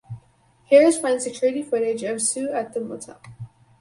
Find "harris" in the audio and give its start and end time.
0.71-0.97